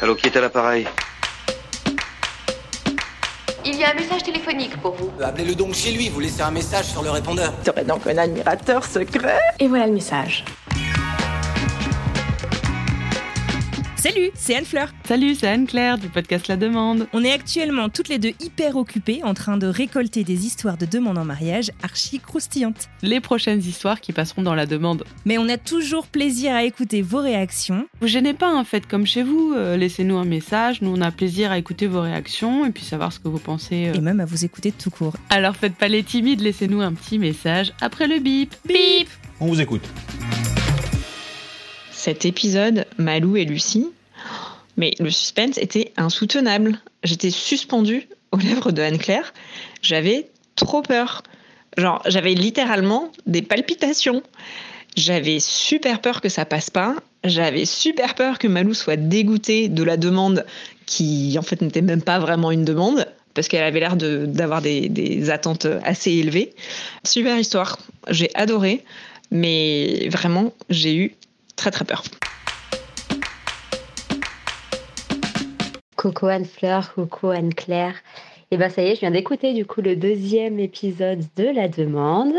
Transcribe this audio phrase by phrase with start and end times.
[0.00, 0.86] Allô, qui est à l'appareil
[3.64, 5.10] Il y a un message téléphonique pour vous.
[5.22, 7.52] Appelez-le donc chez lui, vous laissez un message sur le répondeur.
[7.64, 10.44] Tu aurais donc un admirateur secret Et voilà le message.
[14.06, 14.92] Salut, c'est Anne-Fleur.
[15.02, 17.08] Salut, c'est Anne-Claire du podcast La Demande.
[17.12, 20.86] On est actuellement toutes les deux hyper occupées en train de récolter des histoires de
[20.86, 22.88] demande en mariage archi croustillantes.
[23.02, 25.02] Les prochaines histoires qui passeront dans La Demande.
[25.24, 27.88] Mais on a toujours plaisir à écouter vos réactions.
[28.00, 31.10] Vous gênez pas, hein, faites comme chez vous, euh, laissez-nous un message, nous on a
[31.10, 33.88] plaisir à écouter vos réactions et puis savoir ce que vous pensez.
[33.88, 33.94] euh.
[33.94, 35.16] Et même à vous écouter tout court.
[35.30, 38.54] Alors faites pas les timides, laissez-nous un petit message après le bip.
[38.68, 39.08] Bip
[39.40, 39.82] On vous écoute.
[41.90, 43.88] Cet épisode, Malou et Lucie,
[44.76, 46.78] mais le suspense était insoutenable.
[47.02, 49.32] J'étais suspendue aux lèvres de Anne-Claire.
[49.82, 51.22] J'avais trop peur.
[51.76, 54.22] Genre, j'avais littéralement des palpitations.
[54.96, 56.94] J'avais super peur que ça passe pas.
[57.24, 60.46] J'avais super peur que Malou soit dégoûtée de la demande
[60.86, 64.88] qui, en fait, n'était même pas vraiment une demande parce qu'elle avait l'air d'avoir des,
[64.88, 66.54] des attentes assez élevées.
[67.04, 67.78] Super histoire.
[68.08, 68.82] J'ai adoré.
[69.30, 71.16] Mais vraiment, j'ai eu
[71.56, 72.04] très très peur.
[76.06, 77.96] Coucou Anne-Fleur, coucou Anne-Claire.
[78.52, 81.66] Et ben ça y est, je viens d'écouter du coup le deuxième épisode de La
[81.66, 82.36] Demande.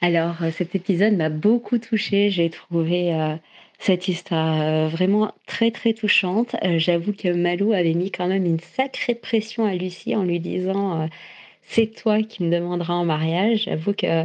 [0.00, 2.30] Alors euh, cet épisode m'a beaucoup touchée.
[2.30, 3.36] J'ai trouvé euh,
[3.78, 6.56] cette histoire euh, vraiment très très touchante.
[6.78, 11.06] J'avoue que Malou avait mis quand même une sacrée pression à Lucie en lui disant
[11.62, 13.64] c'est toi qui me demanderas en mariage.
[13.64, 14.24] J'avoue que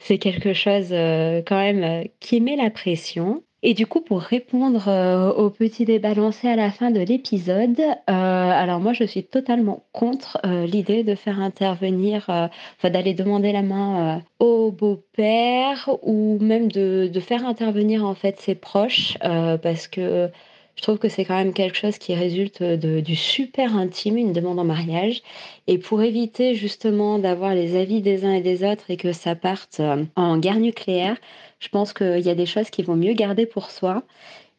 [0.00, 3.44] c'est quelque chose quand même qui met la pression.
[3.64, 7.78] Et du coup, pour répondre euh, au petit débat lancé à la fin de l'épisode,
[7.78, 13.52] euh, alors moi, je suis totalement contre euh, l'idée de faire intervenir, enfin d'aller demander
[13.52, 19.86] la main au beau-père ou même de, de faire intervenir en fait ses proches, parce
[19.86, 20.28] que
[20.76, 24.32] je trouve que c'est quand même quelque chose qui résulte de- du super intime, une
[24.32, 25.22] demande en mariage.
[25.66, 29.34] Et pour éviter justement d'avoir les avis des uns et des autres et que ça
[29.36, 31.16] parte euh, en guerre nucléaire,
[31.60, 34.02] je pense qu'il y a des choses qu'il vaut mieux garder pour soi.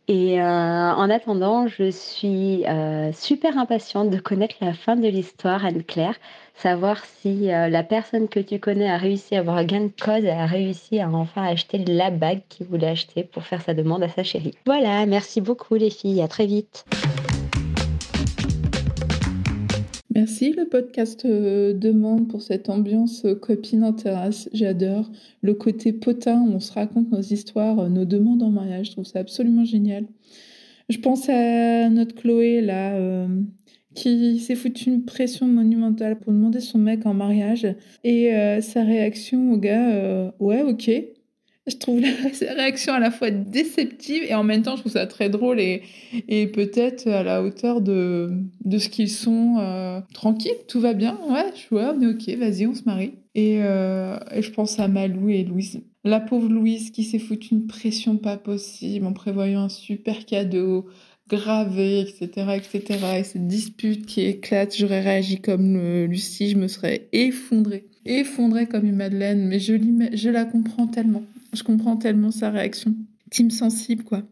[0.08, 5.66] Et euh, en attendant, je suis euh, super impatiente de connaître la fin de l'histoire,
[5.66, 6.16] Anne-Claire.
[6.56, 10.26] Savoir si euh, la personne que tu connais a réussi à avoir gain de cause
[10.26, 14.10] a réussi à enfin acheter la bague qu'il voulait acheter pour faire sa demande à
[14.10, 14.54] sa chérie.
[14.66, 16.86] Voilà, merci beaucoup les filles, à très vite.
[20.26, 24.48] Merci le podcast euh, demande pour cette ambiance euh, copine en terrasse.
[24.54, 25.12] J'adore
[25.42, 28.86] le côté potin où on se raconte nos histoires, euh, nos demandes en mariage.
[28.86, 30.06] Je trouve ça absolument génial.
[30.88, 33.28] Je pense à notre Chloé là
[33.96, 37.68] qui s'est foutu une pression monumentale pour demander son mec en mariage
[38.06, 40.90] et sa réaction au gars ouais ok.
[41.66, 42.10] Je trouve la
[42.56, 45.82] réaction à la fois déceptive et en même temps je trouve ça très drôle et,
[46.48, 48.32] peut-être à la hauteur de,
[48.70, 52.74] ce qu'ils sont euh, tranquilles, tout va bien, ouais, je vois, mais ok, vas-y, on
[52.74, 53.14] se marie.
[53.36, 55.82] Et, euh, et je pense à Malou et Louise.
[56.04, 60.86] La pauvre Louise qui s'est foutu une pression pas possible en prévoyant un super cadeau
[61.30, 62.84] gravé, etc., etc.
[63.20, 67.86] Et cette dispute qui éclate, j'aurais réagi comme euh, Lucie, je me serais effondrée.
[68.06, 71.24] Effondrée comme une madeleine, mais je, la comprends tellement.
[71.54, 72.96] Je comprends tellement sa réaction.
[73.32, 74.24] Team sensible, quoi.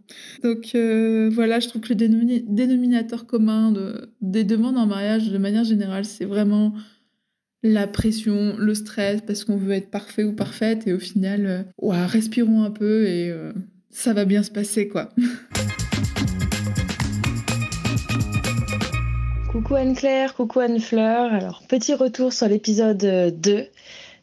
[0.43, 5.29] Donc euh, voilà, je trouve que le dénomina- dénominateur commun de, des demandes en mariage,
[5.29, 6.73] de manière générale, c'est vraiment
[7.63, 11.63] la pression, le stress, parce qu'on veut être parfait ou parfaite, et au final, euh,
[12.07, 13.53] respirons un peu et euh,
[13.91, 15.09] ça va bien se passer, quoi.
[19.71, 21.33] Coucou Anne-Claire, coucou Anne-Fleur.
[21.33, 23.67] Alors, petit retour sur l'épisode euh, 2.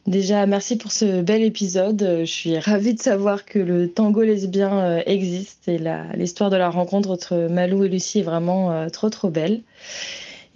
[0.05, 2.03] Déjà, merci pour ce bel épisode.
[2.03, 5.79] Euh, Je suis ravie de savoir que le tango lesbien euh, existe et
[6.13, 9.61] l'histoire de la rencontre entre Malou et Lucie est vraiment euh, trop trop belle.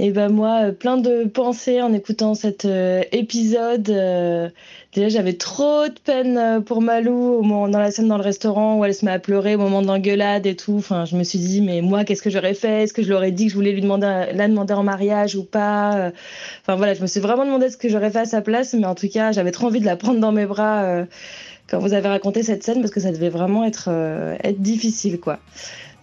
[0.03, 3.89] Et ben moi, euh, plein de pensées en écoutant cet euh, épisode.
[3.89, 4.49] Euh,
[4.93, 8.77] déjà, j'avais trop de peine pour Malou au moment, dans la scène dans le restaurant
[8.77, 10.75] où elle se met à pleurer au moment de l'engueulade et tout.
[10.75, 12.83] Enfin, je me suis dit, mais moi, qu'est-ce que j'aurais fait?
[12.83, 15.37] Est-ce que je leur ai dit que je voulais lui demander, la demander en mariage
[15.37, 16.11] ou pas
[16.63, 18.85] Enfin voilà, je me suis vraiment demandé ce que j'aurais fait à sa place, mais
[18.85, 21.05] en tout cas, j'avais trop envie de la prendre dans mes bras
[21.69, 23.87] quand vous avez raconté cette scène parce que ça devait vraiment être,
[24.43, 25.39] être difficile, quoi.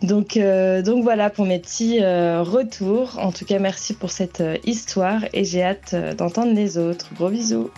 [0.03, 3.19] Donc, euh, donc voilà pour mes petits euh, retours.
[3.19, 7.11] En tout cas, merci pour cette euh, histoire et j'ai hâte euh, d'entendre les autres.
[7.15, 7.71] Gros bisous.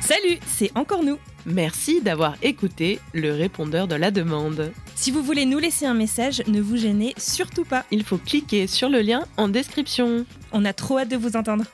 [0.00, 1.18] Salut, c'est encore nous.
[1.46, 4.72] Merci d'avoir écouté le répondeur de la demande.
[4.94, 7.84] Si vous voulez nous laisser un message, ne vous gênez surtout pas.
[7.90, 10.26] Il faut cliquer sur le lien en description.
[10.52, 11.64] On a trop hâte de vous entendre.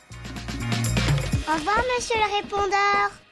[1.49, 3.24] Au revoir, monsieur le répondeur.